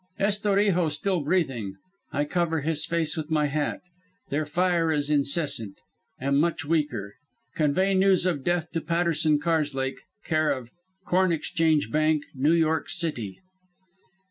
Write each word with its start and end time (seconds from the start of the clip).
"Estorijo 0.19 0.89
still 0.89 1.21
breathing. 1.21 1.75
I 2.11 2.25
cover 2.25 2.61
his 2.61 2.87
face 2.87 3.15
with 3.15 3.29
my 3.29 3.45
hat. 3.45 3.81
Their 4.31 4.47
fire 4.47 4.91
is 4.91 5.11
incessant. 5.11 5.77
Am 6.19 6.37
much 6.39 6.65
weaker. 6.65 7.13
Convey 7.53 7.93
news 7.93 8.25
of 8.25 8.43
death 8.43 8.71
to 8.71 8.81
Patterson 8.81 9.37
Karslake, 9.39 9.99
care 10.25 10.49
of 10.51 10.71
Corn 11.05 11.31
Exchange 11.31 11.91
Bank, 11.91 12.23
New 12.33 12.53
York 12.53 12.89
City. 12.89 13.37